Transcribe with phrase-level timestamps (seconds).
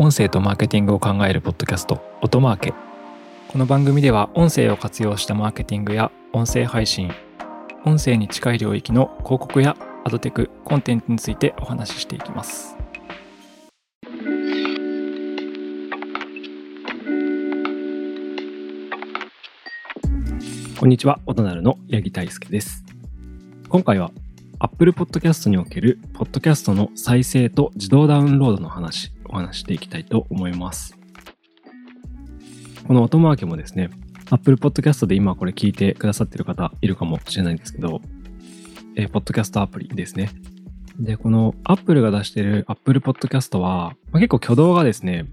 [0.00, 2.72] 音声とマーケティングを考えるポッドキャスト音マーケ。
[3.48, 7.10] この番組では音声を活用したマーケティングや音声配信
[7.84, 12.76] 音声に近い領域の広告やアドテクコンテンツについてお話ししていきます。
[20.78, 22.84] こんにちは音なるの八木大輔です。
[23.68, 24.12] 今回は
[24.60, 30.96] Apple Podcast におけるポッドキャストの再生と自動ダウンロードの話、お話していきたいと思います。
[32.86, 33.90] この音マーケもですね、
[34.30, 38.00] Apple Podcast で今これ聞いてくださってる方いるかもしれないんですけど、
[38.96, 40.30] えー、ポッドキャストアプリですね。
[40.98, 45.26] で、この Apple が出してる Apple Podcast は、まあ、結構挙動がですね、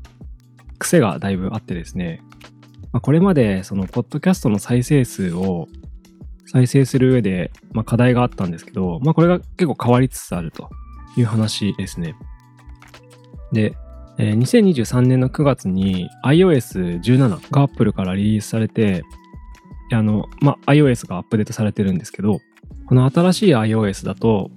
[0.80, 2.22] 癖がだいぶあってですね、
[2.91, 5.67] まあ、これまでそのポッドキャストの再生数を
[6.45, 10.70] 再生する上で、まあ、課題があったんですけど、まあ、これが結構変わりつつあると
[11.17, 12.16] いう話ですね。
[13.52, 13.75] で、
[14.17, 19.03] えー、2023年の9月に iOS17 が Apple からリリースされて、
[19.91, 22.39] あの、ま、iOS がアップデートされてるんですけど、
[22.85, 24.52] この新しい iOS だと、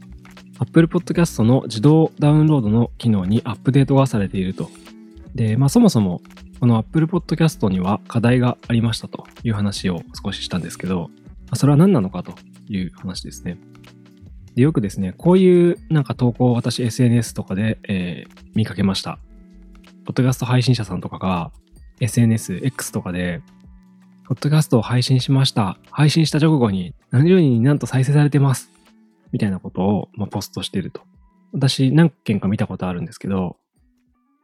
[0.61, 4.71] Apple Podcast の自動ダウンロードの機能にアップデートがされていると。
[5.35, 6.21] で、まあ、そもそも、
[6.61, 11.11] この Apple Podcast には課題がありましたという話を少ししたんですけど、
[11.55, 12.35] それは何なのかと
[12.69, 13.59] いう話ですね。
[14.55, 19.19] でよくですね、こういうなんか投稿を私 SNS とかで、えー、見かけました。
[20.09, 21.53] ポッドキャスト配信者さんとかが
[22.01, 23.43] SNS、X とかで、
[24.27, 25.79] ポッドキャストを配信しました。
[25.91, 28.71] 配信した直後に何十人になんと再生されてます。
[29.33, 31.03] みたいなことを、まあ、ポストしてると。
[31.53, 33.59] 私何件か見たことあるんですけど、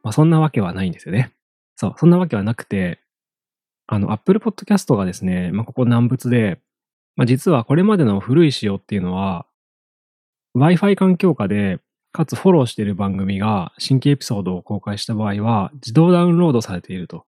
[0.02, 1.32] まあ、そんなわけはないんですよね。
[1.76, 3.00] そう、そんなわけはなくて、
[3.86, 6.60] あの、Apple Podcast がですね、まあ、ここ南仏で、
[7.16, 9.46] まあ、実はこれまでの古い仕様っていうのは、
[10.54, 11.80] Wi-Fi 環境下で、
[12.14, 17.26] かつフォローしている番組が新規エピソードを公開した場合は、自動ダウンロードされていると。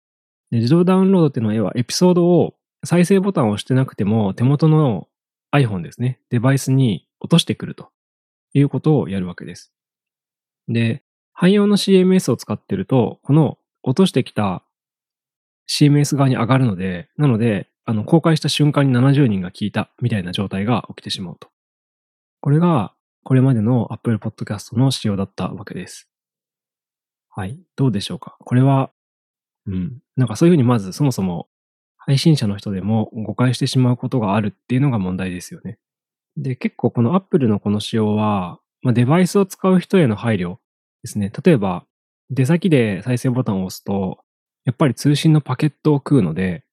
[0.52, 2.54] で自動ダウンロードっていうのは、要はエピソードを
[2.84, 5.08] 再生ボタンを押してなくても、手元の
[5.52, 7.90] iPhone ですね、デバイスに落としてくると
[8.54, 9.72] いうことをやるわけです。
[10.68, 14.62] で、汎用の CMS を使ってると、この落としてきた
[15.68, 21.48] CMS 側に上がるので、なので、あの、公開した瞬間に70人が聞いたみたいな状態が起きてしまうと。
[22.40, 26.08] これが、これまでの Apple Podcast の仕様だったわけです。
[27.30, 27.60] はい。
[27.76, 28.36] どうでしょうか？
[28.40, 28.90] これは、
[29.66, 29.98] うん。
[30.16, 31.48] なんかそういうふうにまずそもそも
[31.96, 35.78] 配信者の人でも誤解してしまうことがあるっていうのが問題ですよね。
[36.36, 40.56] で、結構この Apple のこの仕様は、まあ、デバイスを使う人への配慮
[41.02, 41.30] ですね。
[41.44, 41.84] 例えば、
[42.30, 44.20] 出先で再生ボタンを押すと、
[44.64, 46.64] やっぱり通信のパケットを食うので、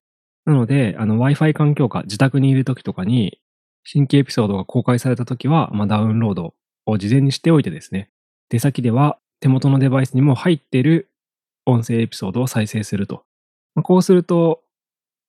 [0.46, 3.40] なので、あの Wi-Fi 環境下、自宅にいる時とかに、
[3.86, 6.54] 新規エピソードが公開された時は、まあ、ダウンロード
[6.86, 8.10] を事前にしておいてですね、
[8.50, 11.10] 出先では手元のデバイスにも入っている
[11.66, 13.24] 音声エピソードを再生すると。
[13.76, 14.62] まあ、こうすると、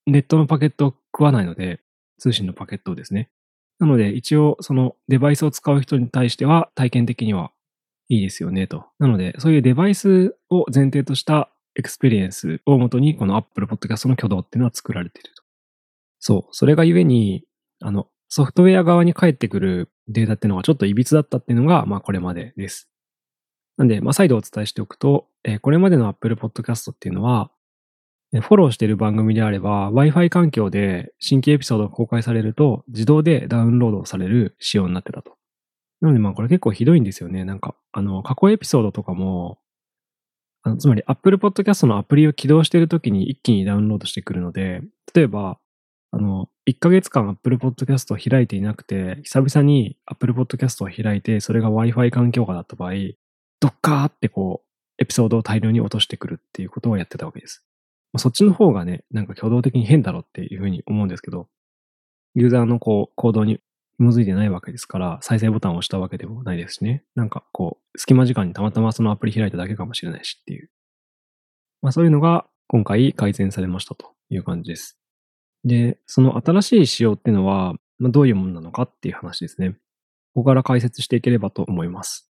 [0.07, 1.81] ネットのパケットを食わないので、
[2.19, 3.29] 通信のパケットをですね。
[3.79, 7.51] なので、一応、そのデバイスを使う人に対しては、体験的には
[8.09, 8.87] いいですよねと。
[8.99, 15.43] なので、そういうデバイスを前提としたエクスペリエンスをもとに、この Apple Podcast の挙動っていうのは作られていると。
[16.21, 16.53] そう。
[16.53, 17.45] それがゆえに、
[17.81, 22.89] あの、ソフトウェア側に返ってくるデータっていうのがちょっと歪だったっていうのが、まあこれまでです。
[23.77, 27.51] なんで、まあ再度お伝えしておくと、えー、これまでの Apple Podcast っていうのは、
[28.33, 35.37] フォローしている番組であれば、Wi-Fi 環境で新規エピソードが公開されると、自動でダウンロードされる仕様になってたと。
[36.01, 37.45] なのでまあこれ結構ひどいんですよね。
[37.45, 39.59] なんか、あの、過去エピソードとかも、
[40.63, 44.83] あのつまり Apple Podcast のアプリを起動しているときに一気にダウンロードしてくるので、
[45.15, 45.59] 例えば、
[46.11, 52.93] あの、1ヶ月間 Apple Podcast を開いていなくて、久々に Apple Podcast を開いて、それが Wi-Fi 環境下だった場合、
[53.61, 57.65] ドッカーってこう、エピソードを大量に落としてくるっていうことをやってたわけです。
[58.19, 61.49] そっちの方がね、なんか挙動的に変だろうっていうふうに思うんですけど、
[62.35, 63.61] ユーザーのこう、行動に
[63.99, 67.05] 紐づいてないわけですから、再生ボタンを押したわけでもないですしね。
[67.15, 70.71] なんかこう、隙間時間にたまたまそのアプリ開いただけかもしれないしっていう。
[71.83, 74.99] まあそういうのが今回改善されましたという感じです。
[75.67, 79.73] で、その新しい仕様っていうのは、まあ、どういうものなのかっていう話ですね。
[80.33, 82.31] ここから解説していければと思います。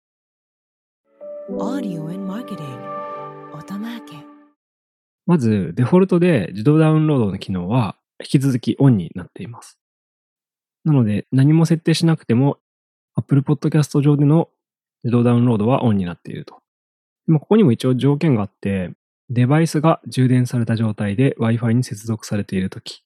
[5.27, 9.81] まず、デフォルトで自動ダウンロードの機能は引き続きオンになっています。
[10.85, 12.59] なので、何も設定しなくても、
[13.17, 14.49] Apple Podcast 上での
[15.03, 16.63] 自動ダウンロードはオンになっていると。
[17.27, 18.93] でもここにも一応条件があって、
[19.31, 23.04] デバイスが充電された状態で Wi-Fi に接続されているとき、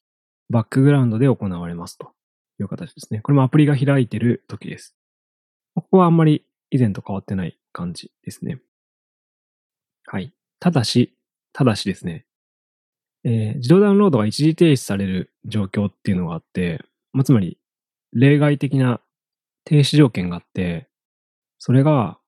[0.50, 2.12] バックグラウンドで行われますと
[2.60, 3.20] いう形ですね。
[3.20, 4.94] これもアプリが開いているときです。
[5.74, 8.60] ここはあんまり以前と変わってない感じですね。
[10.06, 10.32] はい。
[10.58, 11.14] ただし、
[11.52, 12.24] ただしですね、
[13.24, 17.58] えー、自動ダウンロードが一時停止される状況っていうのがあって、まあ、つまり、
[18.12, 19.00] 例外的な
[19.64, 20.88] 停止条件があって、
[21.58, 22.18] それが、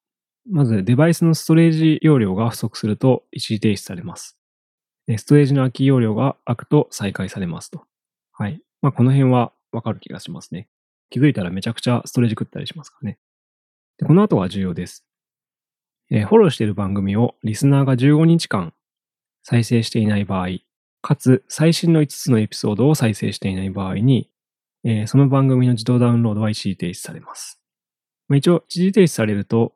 [0.50, 4.36] まずデバイスのストレージ容量が不足すると一時停止されます。
[5.16, 7.84] ストレージの空き容量が空くと再開されますと。
[8.40, 8.62] はい。
[8.80, 10.66] まあ、この辺はわかる気がしますね。
[11.10, 13.18] 気づいたらめちゃくちゃストレージ食ったりしますからね。
[13.98, 15.04] でこの後は重要です。
[16.10, 18.72] えー、フォローしている番組をリスナーが15日間
[19.42, 20.48] 再生していない場合、
[21.02, 24.30] かつ最新の5つのエピソードを再生していない場合に、
[24.84, 27.60] えー、その番組の自動ダウンロードは一時停止されます。
[28.28, 29.74] まあ、一応、一時停止されると、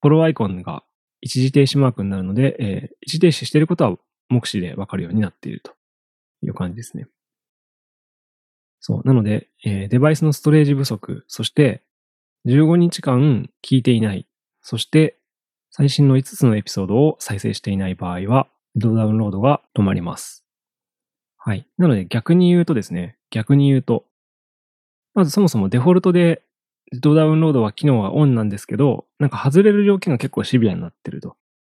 [0.00, 0.82] フォローアイコンが
[1.20, 3.96] 一時停止マークになるので、えー、一時停止していることは
[4.28, 5.74] 目視でわかるようになっていると
[6.42, 7.06] いう感じですね。
[8.80, 9.06] そう。
[9.06, 11.82] なので、えー、デバイスのストレージ不足、そして
[12.46, 14.26] 15日間聞いていない、
[14.62, 15.16] そして
[15.70, 20.44] 最新の5つのエピソードを再生していない場合は、自動ダウンロードが止まります。
[21.36, 21.66] はい。
[21.78, 24.04] なので逆に言うとですね、逆に言うと、
[25.14, 26.42] まずそもそもデフォルトで
[26.92, 31.36] 自動ダウンロードは機能はオンなんですけど、なんか外れる条件が結構シビアになってると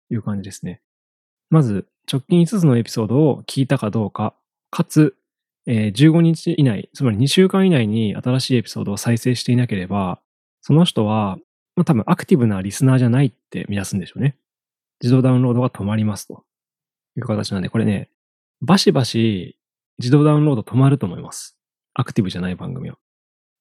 [0.09, 0.81] いう感じですね。
[1.50, 4.33] まず、直近5つのエピソードを聞いたかどうか、
[4.69, 5.15] かつ、
[5.67, 10.19] えー、15日以内、つまり2週間以内に新しいエピソードを再生していなければ、
[10.61, 11.37] その人は、
[11.75, 14.37] まあ、多分アクティブなリスナーじゃないって見出すんでしょうね。
[15.01, 16.43] 自動ダウンロードが止まりますと
[17.17, 18.09] いう形なんで、これね、
[18.61, 19.57] バシバシ
[19.99, 21.57] 自動ダウンロード止まると思います。
[21.93, 22.97] アクティブじゃない番組は。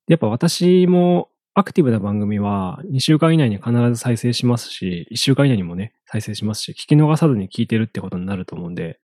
[0.09, 9.01] やっぱ私もアクティブな番組は2週間以内に必ず再生しますし、1週間以内にもね、再生しますし、聞き逃さずに聞いてるってことになると思うんで、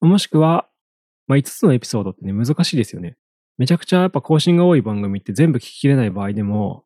[0.00, 0.68] もしくは、
[1.26, 3.16] まあ、5つのエピソードってね、難しいですよね。
[3.58, 6.84] めちゃくちゃやっぱ更新が多い番組って全部聞ききれない場合でも、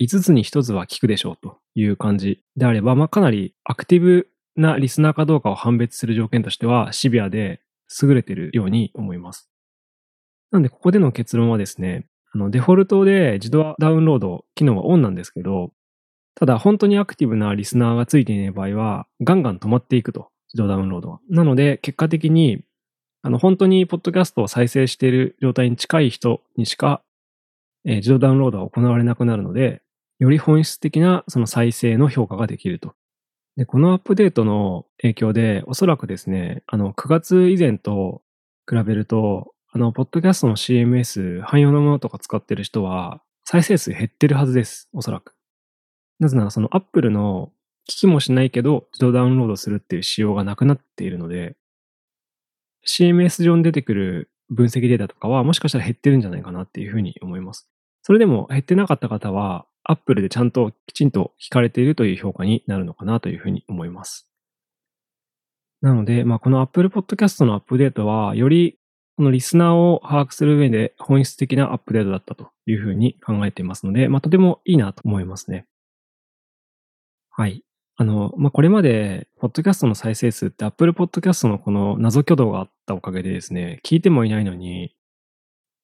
[0.00, 7.60] 5つに1つは聞くでしょうという感じであれば、まあ、かなりアクティブなリスナーかどうかを判別する条件としてはシビアで
[8.02, 9.50] 優れてるように思います。
[10.50, 15.72] なんでここでの結論はですね、あのデフォルトで自動ダウンロード機能はオンなんですけど、
[16.36, 21.20] ただ本当にアクティブなリスナーがついていない場合は、ガンガン止まっていくと、自動ダウンロードは。
[21.30, 22.62] なので、結果的に、
[23.26, 27.02] あの、本当にポッドキャストを再生している状態に近い人にしか、
[27.84, 29.82] えー、自動ダウンロードは行われなくなるので、
[30.20, 32.94] より本質的なその再生の評価ができると。
[33.56, 38.22] で、このアップデートの影響で、おそらくですね、あの、9月以前と
[38.70, 44.88] 比べると、あの、ポッドキャストの CMS、汎用のものとか使ってる人は、再生数減ってるはずです。
[44.92, 45.34] おそらく。
[46.20, 47.50] なぜならその Apple の
[47.90, 51.56] 聞きもしないけど自動ダウンロードするっていう仕様がなくなっているので、
[52.86, 57.68] CMS 上に出てくる分析データとかはもしかしたら減ってるんじゃないかなっていうふうに思います。
[58.02, 64.30] それでも減ってなかった方は Apple でちゃんときちんと聞かれているという評価になるのかなというふうに思います。
[65.82, 68.78] なので、まあ、この Apple Podcast のアップデートはより
[69.16, 75.66] このリスナーを把握する上で本質的なアップデートだったというふうに考えていますので、まあ、とてもいいなと思いますね。
[77.30, 77.62] はい。
[77.98, 84.94] あの、まあ、これまで、ポッドキャストの再生数って Apple Podcast のこの謎挙動があったおかげでですね、聞いてもいないのに、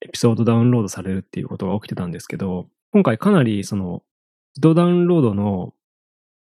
[0.02, 4.02] エピソードダウンロードされるっていうことが起きてたんですけど、今回かなりその、
[4.54, 5.72] 自動ダウンロードの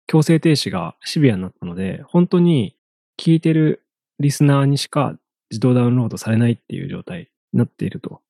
[0.08, 2.78] 強制停止がシビアになったので、本当に
[3.18, 3.84] 聞いてる
[4.20, 5.18] リスナーにしか
[5.52, 8.22] 自動ダウンロードされないっていう状態になっていると。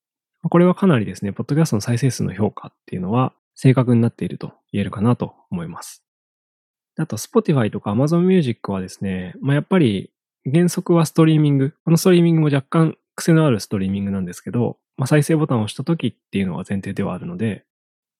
[0.49, 6.08] これはかなりですね、ポッドキャストの再生数の評価っていうのは正確になっていると言えるかなと思います。
[6.99, 10.11] あと、Spotify とか Amazon Music はですね、まあ、やっぱり
[10.51, 11.73] 原則はストリーミング。
[11.85, 17.63] このストリーミングも若干癖のあるストリーミングなんですけど、まあ、再生ボタンを押した時っていうのが前提ではあるので、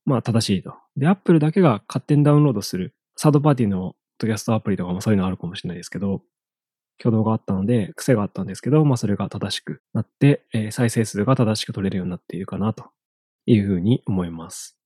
[0.06, 0.74] まあ正しいと。
[0.96, 6.22] で、Apple だけが勝手にダウンロードする、サードパーティーのポッドキャストアプリとかもそういうのあるかもしれないですけど、
[7.00, 12.86] 挙動があったので、癖があったんですけど、まあそれが正しくなって、えー、再生数が正しく取れるようになっているかなと
[13.46, 14.79] いうふうに思います。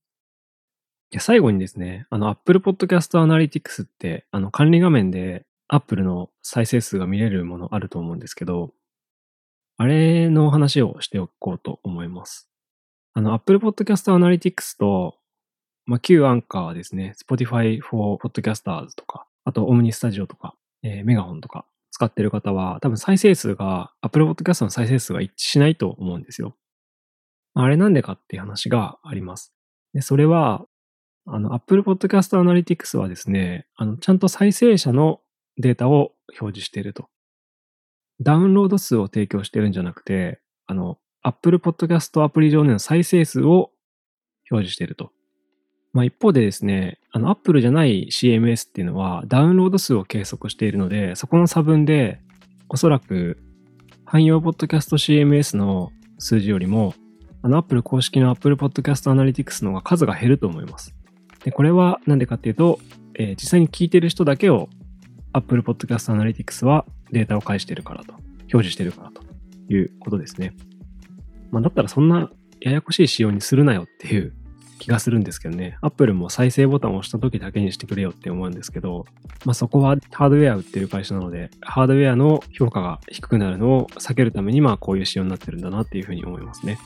[1.20, 8.74] 最後にですね、あの Apple Podcast Analytics って、あの管理画面で Apple の再生数が見れるものあると思うんですけど、
[9.78, 12.50] あれの話をしておこうと思います。
[13.14, 15.18] あの Apple Podcast Analytics と、
[15.86, 26.56] まあ、旧アンカーですね、Spotify for Podcasters とか、あと Omni Studio とか、えー、メガホンとか使ってる方は、多分再生数が、Apple Podcast の再生数が一致しないと思うんですよ。
[27.54, 29.54] あれなんでかっていう話があります。
[29.94, 30.66] で、それは、
[31.26, 35.22] あの、Apple Podcast Analytics はですね、あの、ちゃんと再生者の
[35.58, 37.10] データを表示していると。
[38.22, 43.72] ダウンロード数を提供しているんじゃなくて、あの、Apple Podcast アプリ上での再生数を
[44.52, 45.12] 表示していると
[45.94, 52.20] まあ一方でですね、あの Apple じゃない CMS っていうのはダウンロード数を計測しているので、そこの差分で
[52.68, 53.38] おそらく
[54.06, 56.96] 汎用ポッドキャスト CMS の数字よりも、
[57.44, 60.96] あの Apple 公式の Apple Podcast Analytics の方が数が減ると思います。
[61.44, 62.80] で、これはなんでかっていうと、
[63.16, 64.70] えー、実際に聞いてる人だけを
[65.34, 69.22] Apple Podcast Analytics はデータを返してるからと、表示してるからと
[69.74, 70.54] いうことですね。
[71.52, 72.32] まあ、だったらそんな
[72.62, 74.34] ややこしい仕様にするなよっていう
[74.80, 75.78] 気がするんですけどね。
[75.82, 79.06] Apple も再生ボタンを押した時だけにしてくれよって思うんですけど、
[79.46, 86.80] まあそこはハードウェア売ってる会社なので、ハードウェアの評価が低くなるのを避けるためにまあこういう仕様になってるんだなっていうふうに思いますね。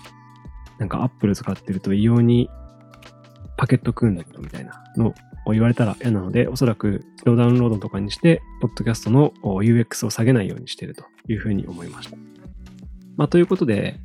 [0.78, 2.50] なんか Apple 使ってると異様に
[3.58, 5.14] パケット組んだけどみたいなの
[5.46, 12.18] を言われたら嫌なので、おそらく自動ダウンロードとかにして、ポッドキャストの UX を下げないようにしてるというふうに思いました。
[13.18, 14.00] まあということで、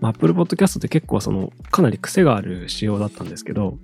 [0.00, 3.78] まあ、Apple Podcast って結構その、かなり癖がある仕様だったんですけど、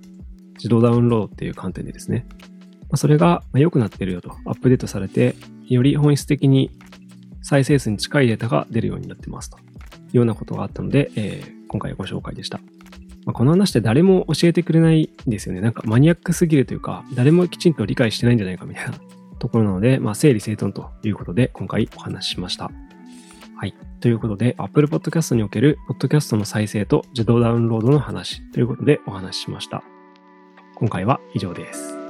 [0.57, 2.27] 自動ダウンロードっていう観点でですね、
[2.83, 5.35] まあ、それが良くなってるよと、アップデートされて、
[5.67, 6.71] より本質的に
[7.43, 9.61] 再生数に近いデータが出るようになってますとい
[10.15, 12.61] うようなことがあったので、えー、今回ご紹介でした。
[13.25, 15.61] まあ、この話って誰も教えてくれないんですよね。
[15.61, 18.95] なんかマニアックすぎるというか、誰もきちんと理解してないんじゃないかみたいな
[19.39, 22.71] ところなので、まあ、整理整頓ということで今回お話ししました。
[23.57, 23.75] はい。
[24.01, 29.83] ということで、Apple Podcast における Podcast の再生と自動ダウンロードの話ということでお話ししました。
[30.75, 32.04] 今回は以上です。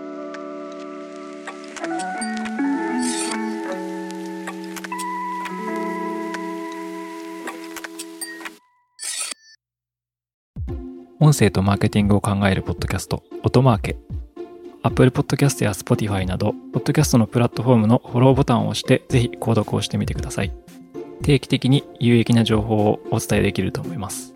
[11.24, 13.96] 音声とマーケティングを考えるポッドキャスト、音マーケ。
[14.82, 20.52] Apple Podcast や Spotify など、ポッドキャストのプラットフォームのフォローボタンを押して、ぜひ購読をしてみてください。
[21.22, 24.34] 定期的に有益な情報をお伝えできると思います。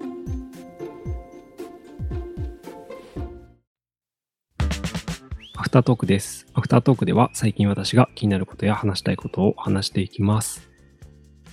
[5.57, 6.47] アフタートークです。
[6.55, 10.71] アフタートークでは最近私が気になることや話したいことを話していきます。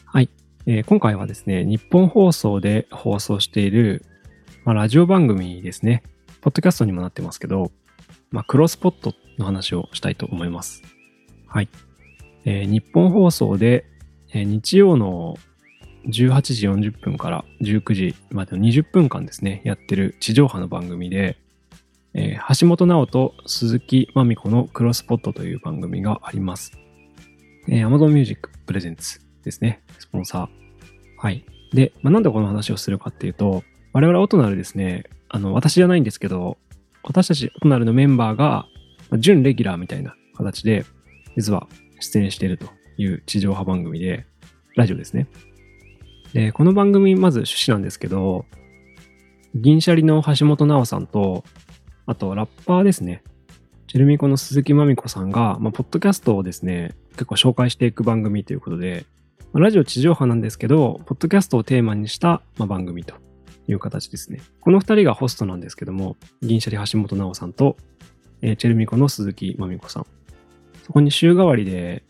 [0.05, 0.29] はい。
[0.65, 4.05] えー、今回はですね、日本放送で放送している、
[4.65, 6.03] まあ、ラジオ番組ですね。
[6.41, 7.71] ポッドキャストにもなってますけど、
[8.31, 10.83] まあ、クロスポットの話をしたいと思います。
[11.47, 11.69] はい。
[12.43, 13.85] えー、日本放送で
[14.35, 15.37] えー、日曜の
[16.07, 21.37] 18時40分から19時までの20分間ですね、やってる地上波の番組で、
[22.13, 26.73] えー、橋本直と鈴木まみ子のクロスポットという番組があります。
[27.69, 30.47] えー、Amazon Music Presents ですね、スポンサー。
[31.17, 31.45] はい。
[31.73, 33.63] で、まあ、なんでこの話をするかっていうと、
[33.95, 36.57] 我々オトナルですね、あの、私じゃないんですけど、
[37.01, 38.67] 私たちオトナルのメンバーが、
[39.17, 40.83] 準レギュラーみたいな形で、
[41.37, 41.69] 実は
[42.01, 44.25] 出演しているという地上波番組で、
[44.75, 45.27] ラジオですね。
[46.33, 48.43] で、この番組、まず趣旨なんですけど、
[49.55, 51.45] 銀シャリの橋本直さんと、
[52.05, 53.23] あとラッパーですね。
[53.87, 59.05] チェルミコの鈴木まみこさんが、まあ、ポッドキャストをですね、結構紹介していく番組ということで、
[59.53, 63.15] ま、ラジオ地上波なんですけど、ポッドキャストをテーマにした、まあ、番組と
[63.67, 64.41] いう形ですね。
[64.61, 67.77] この二人がホストなんですけども、銀シャリ橋本直さんと、
[68.41, 70.05] えー、チェルミコの鈴木まみこさん。
[70.83, 72.03] そこに週替わりで、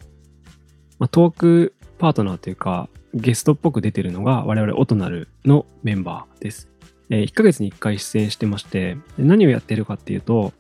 [1.00, 6.70] まあ、トークパートナーというか、ゲストっぽく出てるのが我々オトナルのメンバーです。
[7.10, 10.54] え1ヶ月に1回出演してまして、何をやってるかっていうと、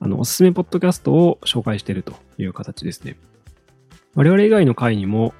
[0.00, 3.16] あの、おすすめポッドキャストを紹介してるという形ですね。
[4.14, 5.34] 我々以外の回にも、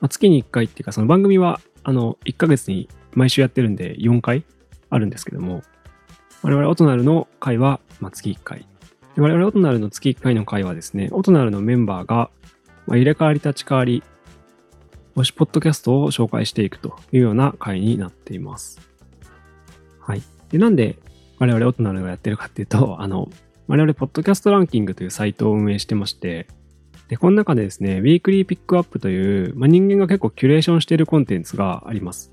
[0.00, 4.44] まあ、月に1回っていうか、その番組は、あの、1ヶ月に毎週やってるんで4回
[4.88, 5.62] あるんですけども、
[6.42, 8.66] 我々オトナルの回は、ま、月1回。
[9.16, 12.30] 我々オトナルの月1回の回はですね、オトナルのメンバーが、
[12.86, 14.02] ま、入れ替わり立ち替わり
[15.16, 18.80] 推しポッドキャストを紹介していくというような回になっています。
[19.98, 20.22] はい。
[20.50, 20.96] で、なんで
[21.38, 23.28] 我々大人がやってるかっていうと、あの、
[23.66, 26.48] 我々ポッドキャストランキングというサイトを運営してまして、
[27.08, 32.32] で、この中でですね、ウィークリーピックアップという、まあ、人間が結構キュレーションしているコンテンツがあります。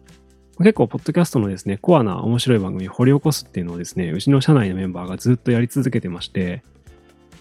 [0.60, 6.64] 結構、ポッドキャストのですね、コアな面白い番組を掘り起こすっていうのをですね、うちの社内のメンバーがずっとやり続けてまして、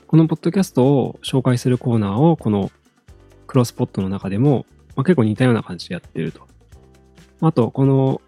[0.06, 2.70] このポッドキャストを紹介するコーナーを、この
[3.46, 6.40] クロスポットの中でもまあ、結構似たような感じでやってると。
[7.42, 8.22] あと、この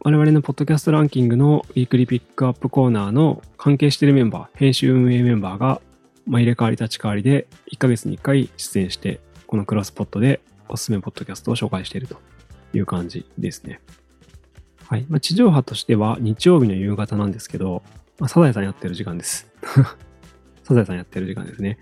[0.00, 5.80] 我々のポッドキャストランキングのウィークリーピックアップコーナーの関係しているメンバー、編集運営メンバーが、
[6.26, 12.16] まあ、入れ替わり立ち替わりで1ヶ月に1回出演して、このクロスポットでおすすめポッドキャストを紹介していると
[12.72, 13.80] いう感じですね。
[14.86, 15.06] はい。
[15.08, 17.82] まあ、地上波としては日曜日の夕方なんですけど、
[18.18, 19.50] まあ、サザエさんやってる時間です。
[20.62, 21.78] サザエさんやってる時間ですね。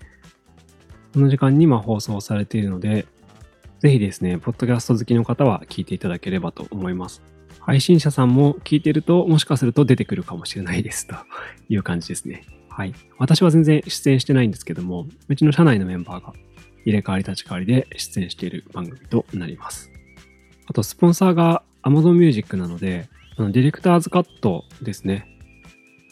[1.13, 3.05] この時間にま放送されているので、
[3.79, 7.21] ぜひですね、ポッドキャスト好きの方は聞いていただければと思います。
[7.59, 11.15] 配信者さんも聞いてると、もしかすると出てくるかもしれないですと
[11.69, 12.45] いう感じですね。
[12.69, 12.93] はい。
[13.19, 16.33] 私は全然出演してないんですけども、うちの社内のメンバーが
[16.85, 19.91] 入れ替わり立ち替わりで出演している番組となります。
[20.65, 25.27] あと、スポンサーが Amazon Music なので、あのディレクターズカットですね。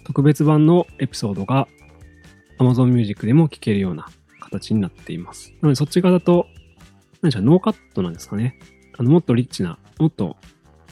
[0.04, 1.68] 特別版のエピソードが
[2.60, 4.08] Amazon Music でも聴けるような
[4.40, 5.52] 形になっています。
[5.62, 6.48] なので、そっち側だと、
[7.22, 8.60] 何でしょう、ノーカットなんですかね。
[8.98, 10.38] あの、もっとリッチな、もっと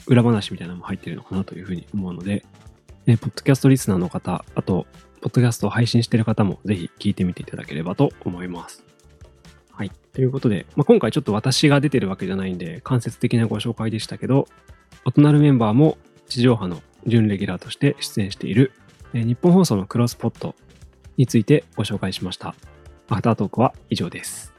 [0.06, 2.44] 裏話みたいなのも入ってるのかなというふうに思うので、
[3.06, 4.86] えポッドキャストリスナーの方、あと、
[5.20, 8.84] ポッドキャストを配信している方もぜひ聞いてみていただければと思います。
[9.80, 9.90] はい。
[10.12, 14.46] ということで、まあ、今回ちょっと私が出てるわけじゃないんで、間接的なご紹介でしたけど、
[15.16, 15.96] 異なるメンバーも
[16.28, 18.72] 地上波の準レギュラーとして出演している、
[19.14, 20.54] えー日本放送のクロスポット
[21.16, 22.54] についてご紹介しました。
[23.08, 24.49] アフタートークは以上です。